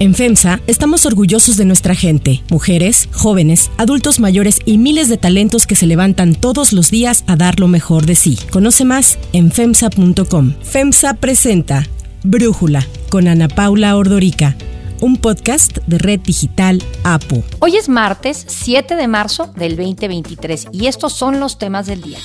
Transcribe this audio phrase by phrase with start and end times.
[0.00, 5.66] En FEMSA estamos orgullosos de nuestra gente, mujeres, jóvenes, adultos mayores y miles de talentos
[5.66, 8.38] que se levantan todos los días a dar lo mejor de sí.
[8.50, 10.54] Conoce más en FEMSA.com.
[10.62, 11.86] FEMSA presenta
[12.22, 14.56] Brújula con Ana Paula Ordorica
[15.00, 17.42] un podcast de Red Digital APO.
[17.60, 22.18] Hoy es martes 7 de marzo del 2023 y estos son los temas del día.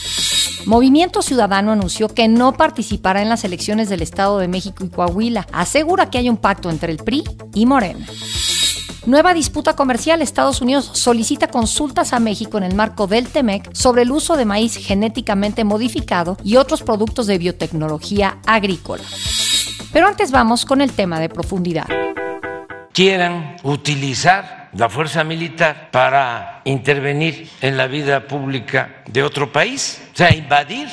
[0.66, 5.45] Movimiento Ciudadano anunció que no participará en las elecciones del Estado de México y Coahuila.
[5.52, 7.23] Asegura que hay un pacto entre el PRI
[7.54, 8.05] y Morena.
[9.05, 10.23] Nueva disputa comercial.
[10.23, 14.45] Estados Unidos solicita consultas a México en el marco del TEMEC sobre el uso de
[14.45, 19.03] maíz genéticamente modificado y otros productos de biotecnología agrícola.
[19.94, 21.88] Pero antes vamos con el tema de profundidad.
[22.91, 30.17] Quieran utilizar la fuerza militar para intervenir en la vida pública de otro país, o
[30.17, 30.88] sea, invadir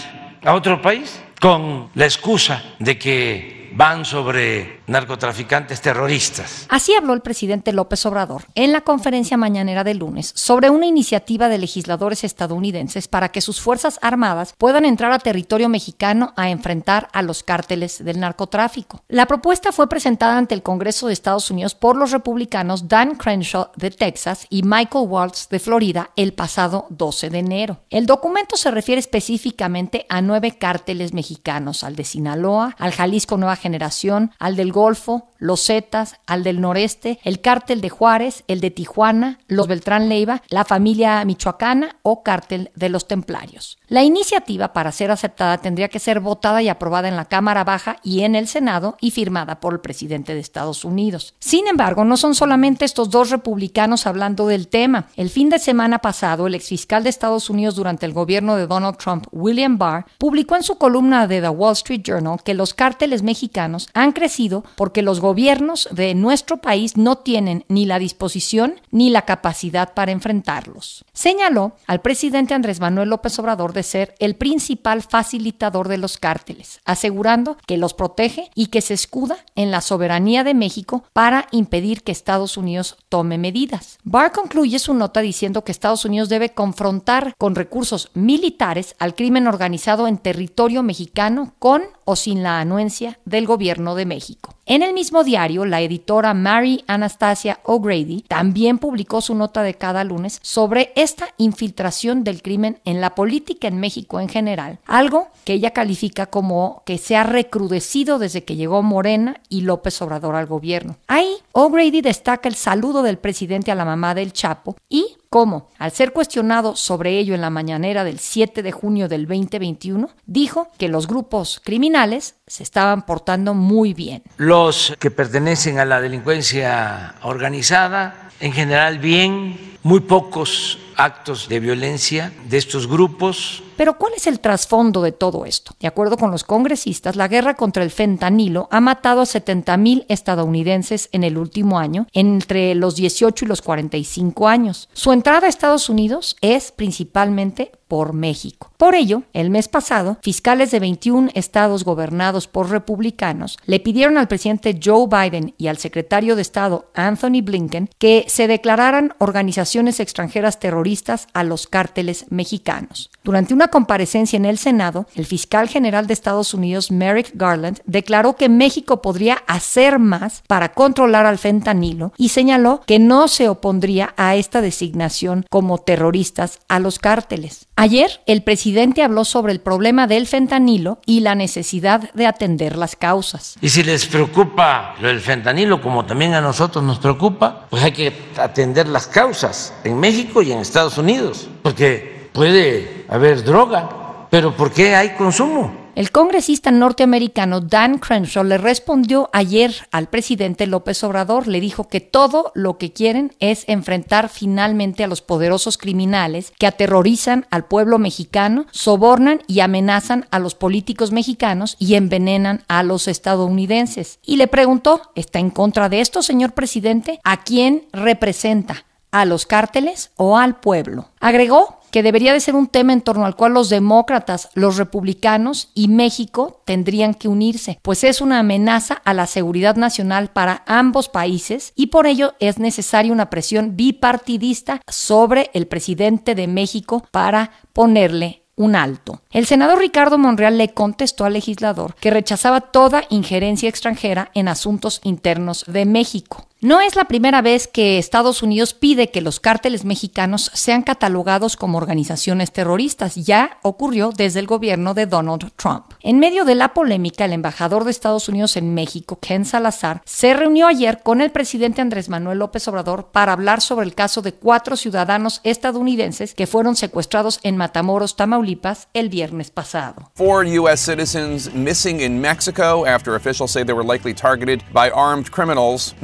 [0.45, 6.67] a otro país con la excusa de que van sobre narcotraficantes terroristas.
[6.69, 11.49] Así habló el presidente López Obrador en la conferencia mañanera de lunes sobre una iniciativa
[11.49, 17.09] de legisladores estadounidenses para que sus Fuerzas Armadas puedan entrar a territorio mexicano a enfrentar
[17.13, 19.03] a los cárteles del narcotráfico.
[19.09, 23.71] La propuesta fue presentada ante el Congreso de Estados Unidos por los republicanos Dan Crenshaw
[23.77, 27.81] de Texas y Michael Waltz de Florida el pasado 12 de enero.
[27.91, 33.57] El documento se refiere específicamente a nueve cárteles mexicanos, al de Sinaloa, al Jalisco Nueva
[33.57, 38.71] Generación, al del Golfo, los Zetas, al del Noreste, el Cártel de Juárez, el de
[38.71, 43.79] Tijuana, los Beltrán Leiva, la familia michoacana o Cártel de los Templarios.
[43.89, 47.97] La iniciativa para ser aceptada tendría que ser votada y aprobada en la Cámara Baja
[48.03, 51.35] y en el Senado y firmada por el presidente de Estados Unidos.
[51.41, 55.09] Sin embargo, no son solamente estos dos republicanos hablando del tema.
[55.17, 58.97] El fin de semana pasado, el exfiscal de Estados Unidos durante el gobierno de Donald
[58.97, 63.23] Trump, William Barr, publicó en su columna de The Wall Street Journal que los cárteles
[63.23, 69.11] mexicanos han crecido porque los gobiernos de nuestro país no tienen ni la disposición ni
[69.11, 71.05] la capacidad para enfrentarlos.
[71.13, 76.81] Señaló al presidente Andrés Manuel López Obrador de ser el principal facilitador de los cárteles,
[76.85, 82.03] asegurando que los protege y que se escuda en la soberanía de México para impedir
[82.03, 83.99] que Estados Unidos tome medidas.
[84.05, 89.47] Barr concluye su nota diciendo que Estados Unidos debe confrontar con recursos militares al crimen
[89.47, 94.55] organizado en territorio mexicano con o sin la anuencia del gobierno de México.
[94.65, 100.05] En el mismo diario, la editora Mary Anastasia O'Grady también publicó su nota de cada
[100.05, 105.55] lunes sobre esta infiltración del crimen en la política en México en general, algo que
[105.55, 110.47] ella califica como que se ha recrudecido desde que llegó Morena y López Obrador al
[110.47, 110.97] gobierno.
[111.09, 115.93] Ahí, O'Grady destaca el saludo del presidente a la mamá del Chapo y cómo, al
[115.93, 120.89] ser cuestionado sobre ello en la mañanera del 7 de junio del 2021, dijo que
[120.89, 124.23] los grupos criminales se estaban portando muy bien.
[124.53, 132.31] Los que pertenecen a la delincuencia organizada, en general bien, muy pocos actos de violencia
[132.51, 133.63] de estos grupos.
[133.77, 135.75] Pero ¿cuál es el trasfondo de todo esto?
[135.81, 140.05] De acuerdo con los congresistas, la guerra contra el fentanilo ha matado a 70 mil
[140.09, 144.89] estadounidenses en el último año, entre los 18 y los 45 años.
[144.93, 148.73] Su entrada a Estados Unidos es principalmente por México.
[148.79, 154.29] Por ello, el mes pasado, fiscales de 21 estados gobernados por republicanos le pidieron al
[154.29, 160.59] presidente Joe Biden y al secretario de Estado Anthony Blinken que se declararan organizaciones extranjeras
[160.59, 163.11] terroristas a los cárteles mexicanos.
[163.25, 168.37] Durante una comparecencia en el Senado, el fiscal general de Estados Unidos, Merrick Garland, declaró
[168.37, 174.15] que México podría hacer más para controlar al fentanilo y señaló que no se opondría
[174.17, 177.67] a esta designación como terroristas a los cárteles.
[177.77, 182.97] Ayer, el presidente habló sobre el problema del fentanilo y la necesidad de atender las
[182.97, 183.57] causas.
[183.61, 187.93] Y si les preocupa lo del fentanilo, como también a nosotros nos preocupa, pues hay
[187.93, 194.57] que atender las causas en México y en Estados Unidos, porque puede haber droga, pero
[194.57, 195.83] ¿por qué hay consumo?
[195.95, 202.01] El congresista norteamericano Dan Crenshaw le respondió ayer al presidente López Obrador, le dijo que
[202.01, 207.99] todo lo que quieren es enfrentar finalmente a los poderosos criminales que aterrorizan al pueblo
[207.99, 214.19] mexicano, sobornan y amenazan a los políticos mexicanos y envenenan a los estadounidenses.
[214.25, 217.21] Y le preguntó, ¿está en contra de esto, señor presidente?
[217.23, 218.87] ¿A quién representa?
[219.13, 221.11] ¿A los cárteles o al pueblo?
[221.21, 225.69] Agregó que debería de ser un tema en torno al cual los demócratas, los republicanos
[225.75, 231.11] y México tendrían que unirse, pues es una amenaza a la seguridad nacional para ambos
[231.11, 237.51] países y por ello es necesaria una presión bipartidista sobre el presidente de México para
[237.75, 239.21] ponerle un alto.
[239.31, 245.03] El senador Ricardo Monreal le contestó al legislador que rechazaba toda injerencia extranjera en asuntos
[245.05, 246.47] internos de México.
[246.65, 251.57] No es la primera vez que Estados Unidos pide que los cárteles mexicanos sean catalogados
[251.57, 253.17] como organizaciones terroristas.
[253.17, 255.87] Ya ocurrió desde el gobierno de Donald Trump.
[256.03, 260.35] En medio de la polémica, el embajador de Estados Unidos en México, Ken Salazar, se
[260.35, 264.33] reunió ayer con el presidente Andrés Manuel López Obrador para hablar sobre el caso de
[264.33, 270.13] cuatro ciudadanos estadounidenses que fueron secuestrados en Matamoros, Tamaulipas, el viernes pasado.
[270.15, 270.85] Four U.S.
[270.85, 275.97] citizens missing in Mexico after officials say they were likely targeted by armed criminals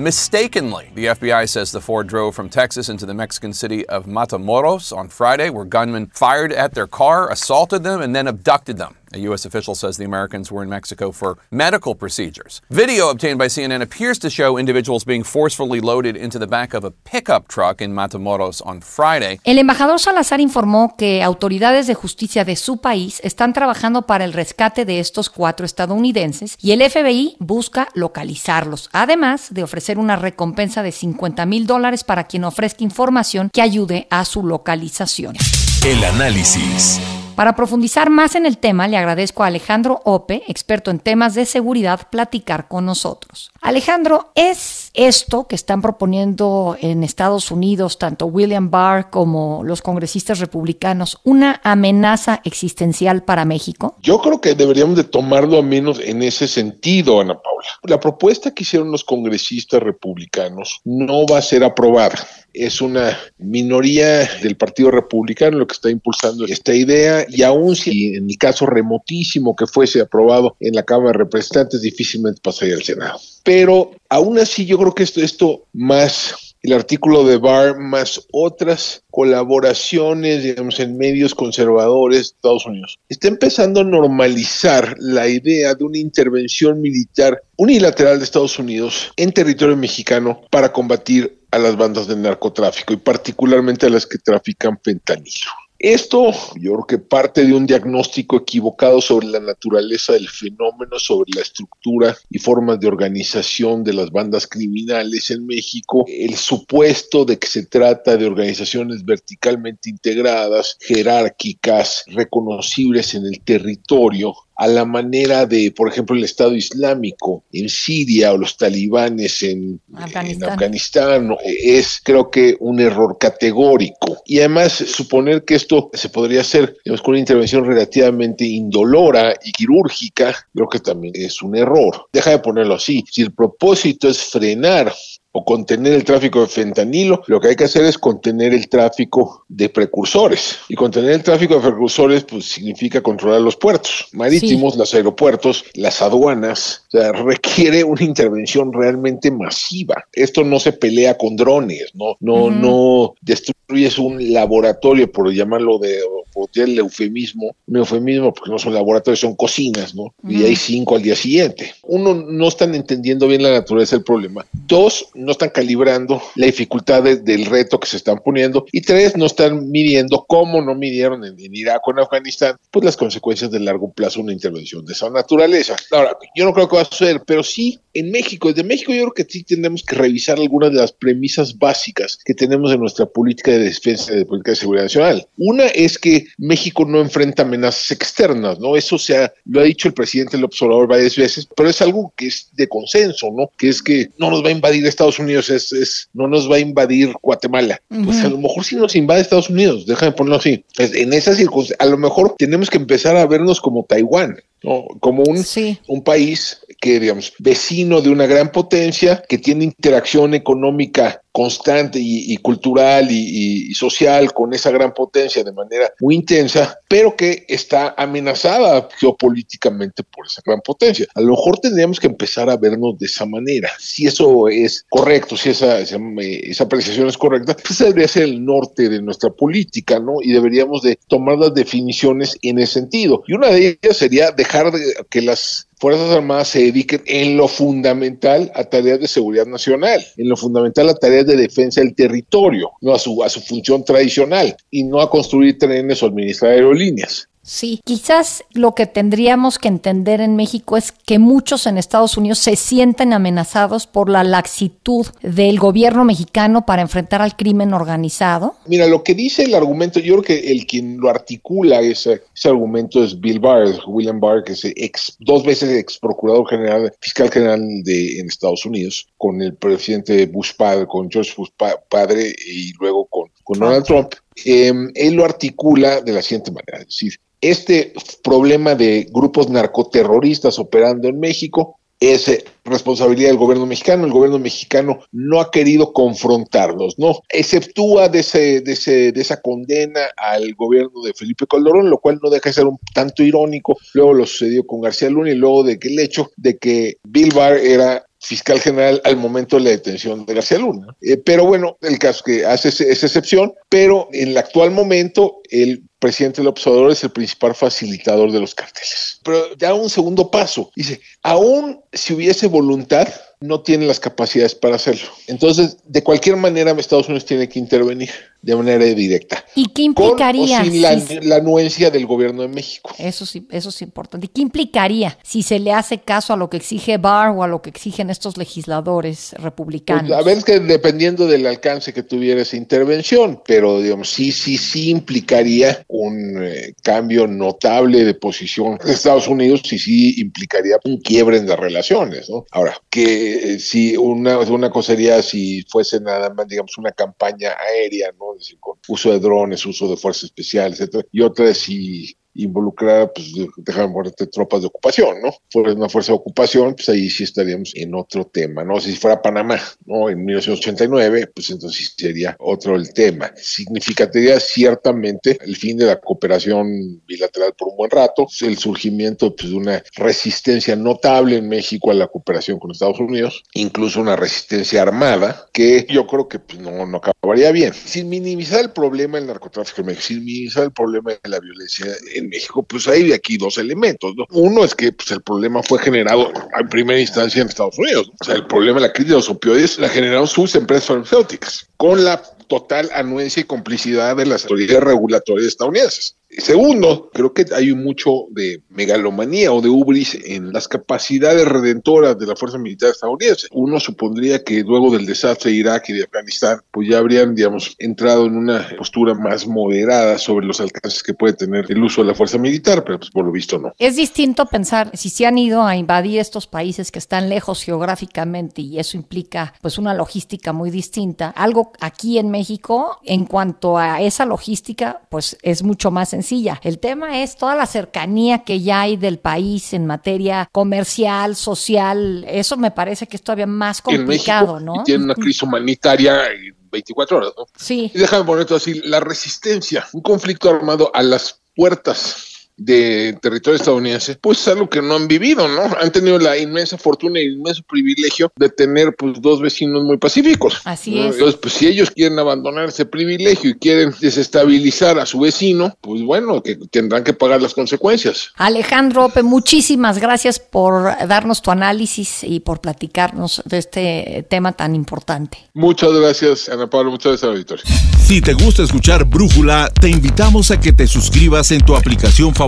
[0.48, 0.90] mistakenly.
[0.94, 5.08] The FBI says the four drove from Texas into the Mexican city of Matamoros on
[5.08, 8.96] Friday, where gunmen fired at their car, assaulted them, and then abducted them.
[9.14, 9.46] A U.S.
[9.46, 12.60] official says the Americans were in Mexico for medical procedures.
[12.68, 16.84] Video obtained by CNN appears to show individuals being forcefully loaded into the back of
[16.84, 19.40] a pickup truck in Matamoros on Friday.
[19.44, 24.32] El embajador Salazar informó que autoridades de justicia de su país están trabajando para el
[24.32, 30.82] rescate de estos cuatro estadounidenses y el FBI busca localizarlos, además de ofrecer una recompensa
[30.82, 35.36] de 50 mil dólares para quien ofrezca información que ayude a su localización.
[35.84, 37.00] El análisis.
[37.38, 41.46] Para profundizar más en el tema, le agradezco a Alejandro Ope, experto en temas de
[41.46, 43.52] seguridad, platicar con nosotros.
[43.60, 50.40] Alejandro, ¿es esto que están proponiendo en Estados Unidos tanto William Barr como los congresistas
[50.40, 53.94] republicanos una amenaza existencial para México?
[54.02, 57.68] Yo creo que deberíamos de tomarlo a menos en ese sentido, Ana Paula.
[57.84, 62.18] La propuesta que hicieron los congresistas republicanos no va a ser aprobada
[62.52, 68.16] es una minoría del Partido Republicano lo que está impulsando esta idea y aún si
[68.16, 72.82] en el caso remotísimo que fuese aprobado en la Cámara de Representantes difícilmente pasaría al
[72.82, 73.18] Senado.
[73.44, 79.02] Pero aún así yo creo que esto, esto más el artículo de Barr más otras
[79.10, 82.98] colaboraciones, digamos, en medios conservadores de Estados Unidos.
[83.08, 89.32] Está empezando a normalizar la idea de una intervención militar unilateral de Estados Unidos en
[89.32, 94.78] territorio mexicano para combatir a las bandas de narcotráfico y particularmente a las que trafican
[94.82, 95.50] fentanilo.
[95.78, 101.30] Esto yo creo que parte de un diagnóstico equivocado sobre la naturaleza del fenómeno, sobre
[101.36, 107.38] la estructura y formas de organización de las bandas criminales en México, el supuesto de
[107.38, 115.46] que se trata de organizaciones verticalmente integradas, jerárquicas, reconocibles en el territorio, a la manera
[115.46, 122.28] de, por ejemplo, el Estado Islámico en Siria o los talibanes en Afganistán, es creo
[122.28, 124.20] que un error categórico.
[124.26, 130.34] Y además suponer que esto se podría hacer con una intervención relativamente indolora y quirúrgica,
[130.52, 132.06] creo que también es un error.
[132.12, 133.04] Deja de ponerlo así.
[133.08, 134.92] Si el propósito es frenar
[135.32, 139.44] o contener el tráfico de fentanilo, lo que hay que hacer es contener el tráfico
[139.48, 140.58] de precursores.
[140.68, 146.00] Y contener el tráfico de precursores, pues significa controlar los puertos marítimos, los aeropuertos, las
[146.02, 146.84] aduanas.
[146.88, 150.04] O sea, requiere una intervención realmente masiva.
[150.12, 156.00] Esto no se pelea con drones, no, no, no destruyes un laboratorio, por llamarlo de,
[156.32, 160.14] por el eufemismo, un eufemismo, porque no son laboratorios, son cocinas, ¿no?
[160.28, 161.72] Y hay cinco al día siguiente.
[161.82, 164.46] Uno, no están entendiendo bien la naturaleza del problema.
[164.66, 168.66] Dos, no están calibrando la dificultad del reto que se están poniendo.
[168.72, 172.96] Y tres, no están midiendo cómo no midieron en, Irak o en Afganistán, pues las
[172.96, 175.76] consecuencias de largo plazo de una intervención de esa naturaleza.
[175.90, 178.48] Ahora, yo no creo que va a suceder, pero sí en México.
[178.48, 182.34] Desde México yo creo que sí tenemos que revisar algunas de las premisas básicas que
[182.34, 185.26] tenemos en nuestra política de defensa de política de seguridad nacional.
[185.36, 188.76] Una es que México no enfrenta amenazas externas, ¿no?
[188.76, 192.28] Eso se lo ha dicho el presidente López Obrador varias veces, pero es algo que
[192.28, 193.50] es de consenso, ¿no?
[193.56, 196.56] Que es que no nos va a invadir Estados Unidos, es, es no nos va
[196.56, 197.80] a invadir Guatemala.
[198.04, 200.64] Pues a lo mejor sí nos invade Estados Unidos, déjame ponerlo así.
[200.76, 204.86] Pues en esas circunstancias, a lo mejor tenemos que empezar a vernos como Taiwán, ¿no?
[205.00, 205.44] Como un,
[205.88, 212.36] un país que, digamos, vecino de una gran potencia, que tiene interacción económica constante y,
[212.38, 218.88] cultural y, social con esa gran potencia de manera muy intensa, pero que está amenazada
[218.98, 221.06] geopolíticamente por esa gran potencia.
[221.14, 223.70] A lo mejor tendríamos que empezar a vernos de esa manera.
[223.78, 228.44] Si eso es correcto, si esa, esa, esa apreciación es correcta, pues debería ser el
[228.44, 230.16] norte de nuestra política, ¿no?
[230.20, 233.22] Y deberíamos de tomar las definiciones en ese sentido.
[233.28, 237.46] Y una de ellas sería dejar de que las Fuerzas Armadas se dediquen en lo
[237.46, 242.70] fundamental a tareas de seguridad nacional, en lo fundamental a tareas de defensa del territorio,
[242.80, 247.28] no a su, a su función tradicional, y no a construir trenes o administrar aerolíneas.
[247.48, 252.40] Sí, quizás lo que tendríamos que entender en México es que muchos en Estados Unidos
[252.40, 258.56] se sienten amenazados por la laxitud del gobierno mexicano para enfrentar al crimen organizado.
[258.66, 262.50] Mira, lo que dice el argumento, yo creo que el quien lo articula ese, ese
[262.50, 267.30] argumento es Bill Barr, William Barr, que es ex, dos veces ex procurador general, fiscal
[267.30, 271.48] general de en Estados Unidos, con el presidente Bush padre, con George Bush
[271.88, 274.12] padre y luego con, con Donald Trump.
[274.44, 277.92] Eh, él lo articula de la siguiente manera, es decir, este
[278.22, 284.04] problema de grupos narcoterroristas operando en México es eh, responsabilidad del gobierno mexicano.
[284.04, 287.20] El gobierno mexicano no ha querido confrontarlos, ¿no?
[287.28, 292.20] Exceptúa de, ese, de, ese, de esa condena al gobierno de Felipe Calderón, lo cual
[292.22, 293.76] no deja de ser un tanto irónico.
[293.94, 297.32] Luego lo sucedió con García Luna y luego de que el hecho de que Bill
[297.34, 300.96] Barr era fiscal general al momento de la detención de García Luna.
[301.00, 305.87] Eh, pero bueno, el caso que hace esa excepción, pero en el actual momento el
[305.98, 309.20] presidente del observador es el principal facilitador de los carteles.
[309.22, 313.08] Pero ya un segundo paso, dice, aún si hubiese voluntad,
[313.40, 315.08] no tiene las capacidades para hacerlo.
[315.26, 319.44] Entonces, de cualquier manera, Estados Unidos tiene que intervenir de manera directa.
[319.54, 320.60] ¿Y qué implicaría?
[320.60, 322.94] Con, sin la, la, anuencia del gobierno de México.
[322.98, 324.26] Eso sí, eso es importante.
[324.26, 327.48] ¿Y qué implicaría si se le hace caso a lo que exige Barr o a
[327.48, 330.08] lo que exigen estos legisladores republicanos?
[330.08, 334.30] Pues, a ver, es que dependiendo del alcance que tuviera esa intervención, pero digamos, sí,
[334.30, 340.78] sí, sí implicaría un eh, cambio notable de posición de Estados Unidos y sí implicaría
[340.84, 342.46] un quiebre en las relaciones, ¿no?
[342.52, 347.50] Ahora, que eh, si una, una cosa sería si fuese nada más, digamos, una campaña
[347.68, 348.37] aérea, ¿no?
[348.38, 348.56] Es
[348.88, 354.26] uso de drones, uso de fuerzas especiales, etcétera, y otra si involucrar, pues dejar ponerte
[354.26, 355.34] tropas de ocupación, ¿no?
[355.50, 358.80] Fuera una fuerza de ocupación, pues ahí sí estaríamos en otro tema, ¿no?
[358.80, 360.08] Si fuera Panamá, ¿no?
[360.08, 363.32] En 1989, pues entonces sería otro el tema.
[363.36, 369.50] Significaría ciertamente el fin de la cooperación bilateral por un buen rato, el surgimiento pues,
[369.50, 374.82] de una resistencia notable en México a la cooperación con Estados Unidos, incluso una resistencia
[374.82, 377.74] armada, que yo creo que pues, no, no acabaría bien.
[377.74, 381.86] Sin minimizar el problema del narcotráfico en México, sin minimizar el problema de la violencia
[382.14, 384.14] en México, pues hay aquí dos elementos.
[384.16, 384.24] ¿no?
[384.30, 388.10] Uno es que pues, el problema fue generado en primera instancia en Estados Unidos.
[388.28, 392.22] El problema de la crisis de los opioides la generaron sus empresas farmacéuticas, con la
[392.48, 396.16] total anuencia y complicidad de las autoridades regulatorias estadounidenses.
[396.38, 402.26] Segundo, creo que hay mucho de megalomanía o de ubris en las capacidades redentoras de
[402.26, 403.48] la fuerza militar estadounidense.
[403.50, 407.74] Uno supondría que luego del desastre de Irak y de Afganistán, pues ya habrían, digamos,
[407.78, 412.08] entrado en una postura más moderada sobre los alcances que puede tener el uso de
[412.08, 413.72] la fuerza militar, pero pues por lo visto no.
[413.78, 418.62] Es distinto pensar si se han ido a invadir estos países que están lejos geográficamente
[418.62, 421.30] y eso implica pues una logística muy distinta.
[421.30, 426.60] Algo aquí en México, en cuanto a esa logística, pues es mucho más sencilla.
[426.62, 432.24] El tema es toda la cercanía que ya hay del país en materia comercial, social.
[432.28, 434.80] Eso me parece que es todavía más complicado, México, ¿no?
[434.82, 436.28] Y tiene una crisis humanitaria
[436.70, 437.46] 24 horas, ¿no?
[437.56, 437.90] Sí.
[437.94, 442.27] Y déjame poner esto así, la resistencia, un conflicto armado a las puertas
[442.58, 445.62] de territorio estadounidense, pues es algo que no han vivido, ¿no?
[445.80, 449.96] Han tenido la inmensa fortuna y el inmenso privilegio de tener pues dos vecinos muy
[449.96, 450.60] pacíficos.
[450.64, 451.06] Así ¿no?
[451.06, 451.14] es.
[451.14, 456.02] Entonces, pues si ellos quieren abandonar ese privilegio y quieren desestabilizar a su vecino, pues
[456.02, 458.32] bueno, que tendrán que pagar las consecuencias.
[458.36, 464.74] Alejandro Ope, muchísimas gracias por darnos tu análisis y por platicarnos de este tema tan
[464.74, 465.38] importante.
[465.54, 467.64] Muchas gracias, Ana Paula, muchas gracias, auditorio.
[468.04, 472.47] Si te gusta escuchar Brújula, te invitamos a que te suscribas en tu aplicación favorita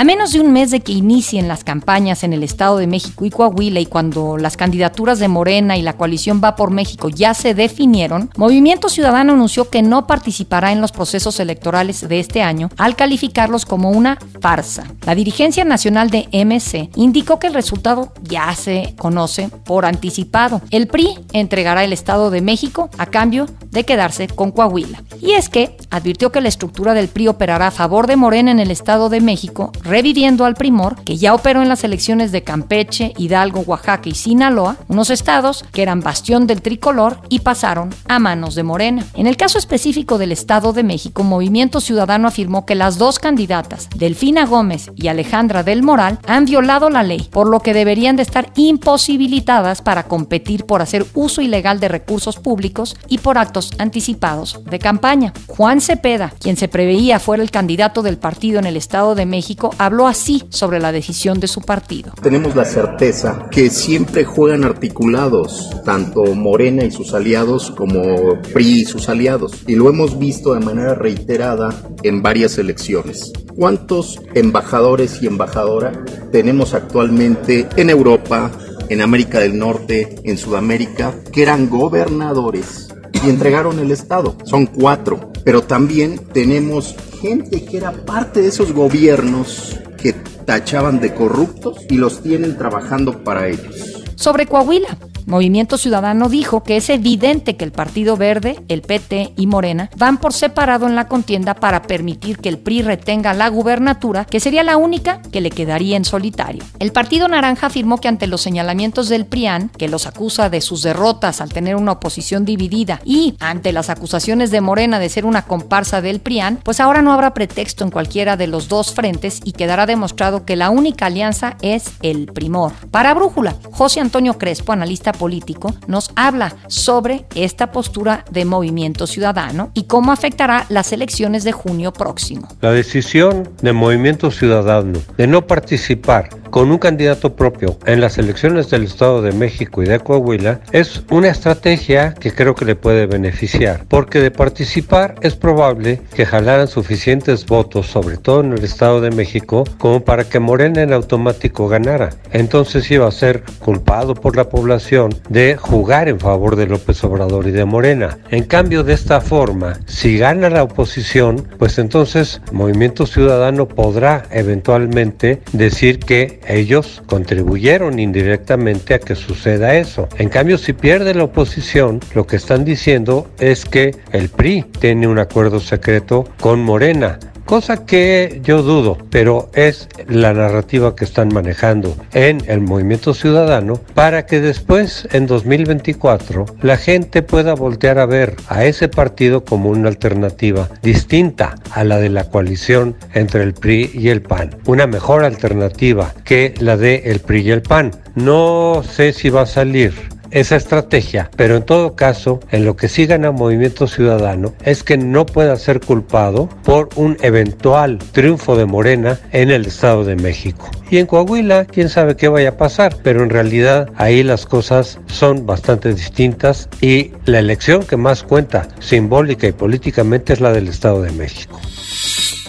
[0.00, 3.26] A menos de un mes de que inicien las campañas en el Estado de México
[3.26, 7.34] y Coahuila y cuando las candidaturas de Morena y la coalición Va por México ya
[7.34, 12.70] se definieron, Movimiento Ciudadano anunció que no participará en los procesos electorales de este año
[12.78, 14.84] al calificarlos como una farsa.
[15.04, 20.62] La dirigencia nacional de MC indicó que el resultado ya se conoce por anticipado.
[20.70, 25.02] El PRI entregará el Estado de México a cambio de quedarse con Coahuila.
[25.20, 28.60] Y es que advirtió que la estructura del PRI operará a favor de Morena en
[28.60, 33.12] el Estado de México, reviviendo al Primor, que ya operó en las elecciones de Campeche,
[33.16, 38.54] Hidalgo, Oaxaca y Sinaloa, unos estados que eran bastión del tricolor y pasaron a manos
[38.54, 39.04] de Morena.
[39.14, 43.88] En el caso específico del Estado de México, Movimiento Ciudadano afirmó que las dos candidatas,
[43.94, 48.22] Delfina Gómez y Alejandra del Moral, han violado la ley, por lo que deberían de
[48.22, 54.60] estar imposibilitadas para competir por hacer uso ilegal de recursos públicos y por actos anticipados
[54.70, 55.32] de campaña.
[55.46, 59.74] Juan Cepeda, quien se preveía fuera el candidato del partido en el Estado de México,
[59.78, 62.12] habló así sobre la decisión de su partido.
[62.22, 68.84] Tenemos la certeza que siempre juegan articulados, tanto Morena y sus aliados como PRI y
[68.84, 71.70] sus aliados, y lo hemos visto de manera reiterada
[72.02, 73.32] en varias elecciones.
[73.56, 75.96] ¿Cuántos embajadores y embajadoras
[76.32, 78.50] tenemos actualmente en Europa,
[78.88, 82.89] en América del Norte, en Sudamérica, que eran gobernadores
[83.24, 84.36] y entregaron el Estado?
[84.44, 85.32] Son cuatro.
[85.44, 91.96] Pero también tenemos gente que era parte de esos gobiernos que tachaban de corruptos y
[91.96, 94.02] los tienen trabajando para ellos.
[94.16, 94.98] Sobre Coahuila,
[95.30, 100.18] Movimiento Ciudadano dijo que es evidente que el Partido Verde, el PT y Morena van
[100.18, 104.64] por separado en la contienda para permitir que el PRI retenga la gubernatura, que sería
[104.64, 106.64] la única que le quedaría en solitario.
[106.80, 110.82] El Partido Naranja afirmó que ante los señalamientos del PRIAN, que los acusa de sus
[110.82, 115.42] derrotas al tener una oposición dividida, y ante las acusaciones de Morena de ser una
[115.42, 119.52] comparsa del PRIAN, pues ahora no habrá pretexto en cualquiera de los dos frentes y
[119.52, 122.72] quedará demostrado que la única alianza es el primor.
[122.90, 129.70] Para Brújula, José Antonio Crespo, analista político, nos habla sobre esta postura de Movimiento Ciudadano
[129.74, 132.48] y cómo afectará las elecciones de junio próximo.
[132.62, 138.70] La decisión de Movimiento Ciudadano de no participar con un candidato propio en las elecciones
[138.70, 143.06] del Estado de México y de Coahuila es una estrategia que creo que le puede
[143.06, 149.00] beneficiar, porque de participar es probable que jalaran suficientes votos, sobre todo en el Estado
[149.00, 152.10] de México, como para que Morena en automático ganara.
[152.32, 157.46] Entonces iba a ser culpado por la población de jugar en favor de López Obrador
[157.46, 158.18] y de Morena.
[158.30, 165.40] En cambio, de esta forma, si gana la oposición, pues entonces Movimiento Ciudadano podrá eventualmente
[165.52, 170.08] decir que ellos contribuyeron indirectamente a que suceda eso.
[170.18, 175.06] En cambio, si pierde la oposición, lo que están diciendo es que el PRI tiene
[175.06, 177.18] un acuerdo secreto con Morena
[177.50, 183.74] cosa que yo dudo, pero es la narrativa que están manejando en el movimiento ciudadano
[183.92, 189.70] para que después, en 2024, la gente pueda voltear a ver a ese partido como
[189.70, 194.86] una alternativa distinta a la de la coalición entre el PRI y el PAN, una
[194.86, 197.90] mejor alternativa que la de el PRI y el PAN.
[198.14, 199.92] No sé si va a salir
[200.30, 204.96] esa estrategia, pero en todo caso, en lo que sí gana Movimiento Ciudadano es que
[204.96, 210.70] no pueda ser culpado por un eventual triunfo de Morena en el Estado de México.
[210.90, 214.98] Y en Coahuila, quién sabe qué vaya a pasar, pero en realidad ahí las cosas
[215.06, 220.68] son bastante distintas y la elección que más cuenta simbólica y políticamente es la del
[220.68, 221.60] Estado de México.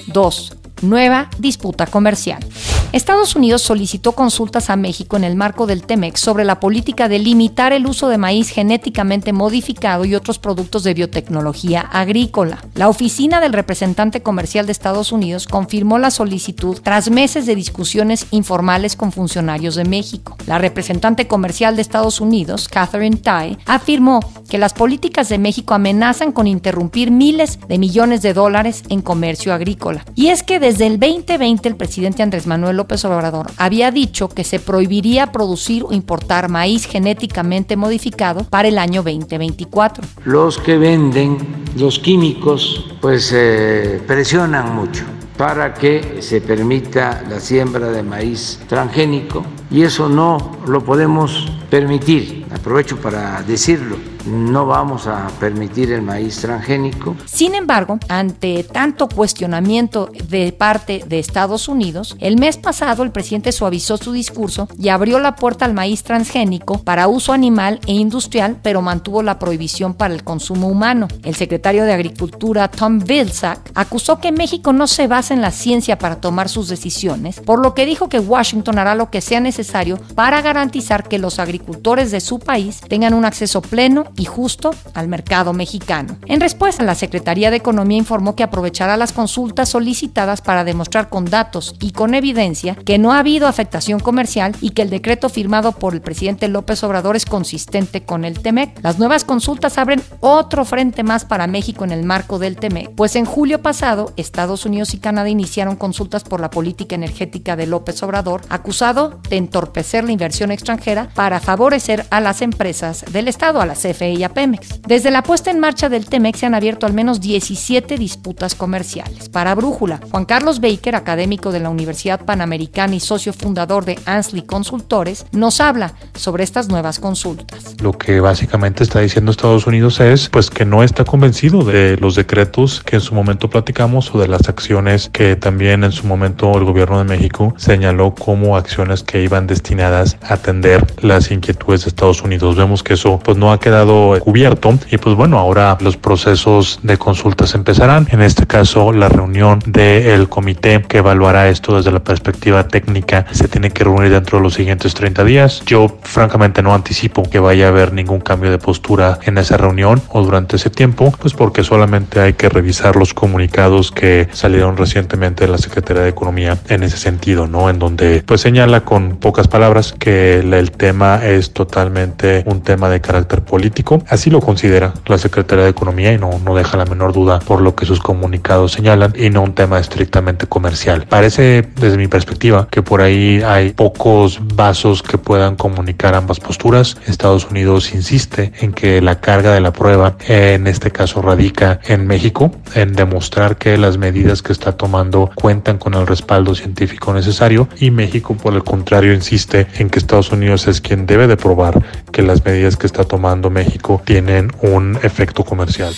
[0.07, 0.57] 2.
[0.81, 2.43] Nueva disputa comercial.
[2.93, 7.19] Estados Unidos solicitó consultas a México en el marco del TEMEX sobre la política de
[7.19, 12.65] limitar el uso de maíz genéticamente modificado y otros productos de biotecnología agrícola.
[12.75, 18.27] La oficina del representante comercial de Estados Unidos confirmó la solicitud tras meses de discusiones
[18.31, 20.35] informales con funcionarios de México.
[20.45, 26.33] La representante comercial de Estados Unidos, Catherine Tai, afirmó que las políticas de México amenazan
[26.33, 30.03] con interrumpir miles de millones de dólares en comercio agrícola.
[30.13, 34.43] Y es que desde el 2020 el presidente Andrés Manuel López Obrador había dicho que
[34.43, 40.03] se prohibiría producir o importar maíz genéticamente modificado para el año 2024.
[40.25, 41.37] Los que venden
[41.77, 45.03] los químicos pues eh, presionan mucho
[45.37, 52.47] para que se permita la siembra de maíz transgénico y eso no lo podemos permitir.
[52.51, 57.15] Aprovecho para decirlo no vamos a permitir el maíz transgénico.
[57.25, 63.51] Sin embargo, ante tanto cuestionamiento de parte de Estados Unidos, el mes pasado el presidente
[63.51, 68.57] suavizó su discurso y abrió la puerta al maíz transgénico para uso animal e industrial,
[68.61, 71.07] pero mantuvo la prohibición para el consumo humano.
[71.23, 75.97] El secretario de Agricultura, Tom Vilsack, acusó que México no se basa en la ciencia
[75.97, 79.97] para tomar sus decisiones, por lo que dijo que Washington hará lo que sea necesario
[80.15, 85.07] para garantizar que los agricultores de su país tengan un acceso pleno y justo al
[85.07, 86.17] mercado mexicano.
[86.25, 91.25] En respuesta, la Secretaría de Economía informó que aprovechará las consultas solicitadas para demostrar con
[91.25, 95.71] datos y con evidencia que no ha habido afectación comercial y que el decreto firmado
[95.71, 98.79] por el presidente López Obrador es consistente con el TEMEC.
[98.83, 103.15] Las nuevas consultas abren otro frente más para México en el marco del TEMEC, pues
[103.15, 108.01] en julio pasado Estados Unidos y Canadá iniciaron consultas por la política energética de López
[108.03, 113.65] Obrador, acusado de entorpecer la inversión extranjera para favorecer a las empresas del Estado, a
[113.65, 114.81] la CFE y a Pemex.
[114.81, 119.29] Desde la puesta en marcha del TEMEC se han abierto al menos 17 disputas comerciales.
[119.29, 124.43] Para Brújula, Juan Carlos Baker, académico de la Universidad Panamericana y socio fundador de Ansley
[124.43, 127.75] Consultores, nos habla sobre estas nuevas consultas.
[127.81, 132.15] Lo que básicamente está diciendo Estados Unidos es pues que no está convencido de los
[132.15, 136.57] decretos que en su momento platicamos o de las acciones que también en su momento
[136.57, 141.89] el gobierno de México señaló como acciones que iban destinadas a atender las inquietudes de
[141.89, 142.55] Estados Unidos.
[142.55, 146.97] Vemos que eso pues no ha quedado cubierto y pues bueno, ahora los procesos de
[146.97, 148.07] consultas empezarán.
[148.11, 153.47] En este caso, la reunión del comité que evaluará esto desde la perspectiva técnica se
[153.47, 155.63] tiene que reunir dentro de los siguientes 30 días.
[155.65, 160.01] Yo francamente no anticipo que vaya a haber ningún cambio de postura en esa reunión
[160.09, 165.45] o durante ese tiempo, pues porque solamente hay que revisar los comunicados que salieron recientemente
[165.45, 167.69] de la Secretaría de Economía en ese sentido, ¿no?
[167.69, 173.01] En donde pues señala con pocas palabras que el tema es totalmente un tema de
[173.01, 173.80] carácter político.
[174.07, 177.61] Así lo considera la Secretaría de Economía y no, no deja la menor duda por
[177.61, 181.05] lo que sus comunicados señalan y no un tema estrictamente comercial.
[181.09, 186.97] Parece desde mi perspectiva que por ahí hay pocos vasos que puedan comunicar ambas posturas.
[187.07, 192.05] Estados Unidos insiste en que la carga de la prueba en este caso radica en
[192.07, 197.67] México, en demostrar que las medidas que está tomando cuentan con el respaldo científico necesario
[197.79, 201.81] y México por el contrario insiste en que Estados Unidos es quien debe de probar
[202.11, 203.70] que las medidas que está tomando México
[204.05, 205.93] tienen un efecto comercial.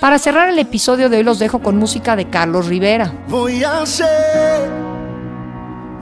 [0.00, 3.12] Para cerrar el episodio de hoy los dejo con música de Carlos Rivera.
[3.28, 4.70] Voy a hacer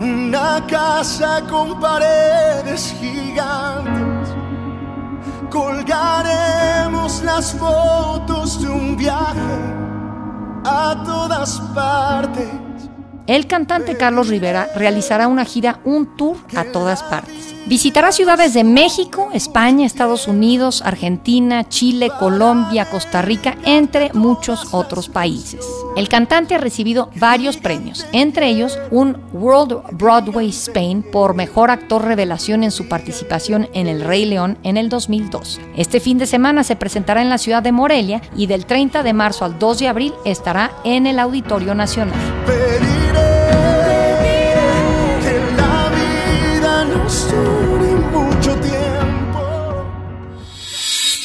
[0.01, 4.31] una casa con paredes gigantes.
[5.51, 9.77] Colgaremos las fotos de un viaje
[10.65, 12.49] a todas partes.
[13.27, 17.46] El cantante Carlos Rivera realizará una gira, un tour a todas partes.
[17.67, 25.09] Visitará ciudades de México, España, Estados Unidos, Argentina, Chile, Colombia, Costa Rica, entre muchos otros
[25.09, 25.67] países.
[25.97, 32.05] El cantante ha recibido varios premios, entre ellos un World Broadway Spain por mejor actor
[32.05, 35.61] revelación en su participación en El Rey León en el 2002.
[35.77, 39.13] Este fin de semana se presentará en la ciudad de Morelia y del 30 de
[39.13, 42.15] marzo al 2 de abril estará en el Auditorio Nacional.